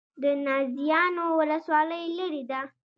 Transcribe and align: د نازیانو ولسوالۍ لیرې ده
د 0.21 0.23
نازیانو 0.45 1.25
ولسوالۍ 1.39 2.03
لیرې 2.17 2.43
ده 2.49 2.61